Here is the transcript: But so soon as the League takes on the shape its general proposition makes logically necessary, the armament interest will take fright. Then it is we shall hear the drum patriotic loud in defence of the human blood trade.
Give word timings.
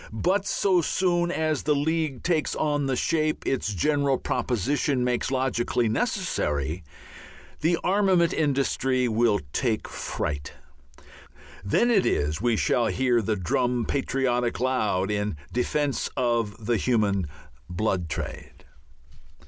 But 0.11 0.47
so 0.47 0.81
soon 0.81 1.29
as 1.31 1.61
the 1.61 1.75
League 1.75 2.23
takes 2.23 2.55
on 2.55 2.87
the 2.87 2.95
shape 2.95 3.45
its 3.45 3.71
general 3.71 4.17
proposition 4.17 5.03
makes 5.03 5.29
logically 5.29 5.87
necessary, 5.87 6.83
the 7.59 7.77
armament 7.83 8.33
interest 8.33 8.83
will 8.83 9.39
take 9.53 9.87
fright. 9.87 10.53
Then 11.63 11.91
it 11.91 12.07
is 12.07 12.41
we 12.41 12.55
shall 12.57 12.87
hear 12.87 13.21
the 13.21 13.35
drum 13.35 13.85
patriotic 13.87 14.59
loud 14.59 15.11
in 15.11 15.37
defence 15.53 16.09
of 16.17 16.65
the 16.65 16.77
human 16.77 17.27
blood 17.69 18.09
trade. 18.09 18.65